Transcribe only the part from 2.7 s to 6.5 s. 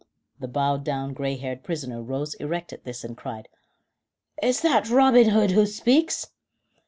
at this, and cried: "Is that Robin Hood who speaks?"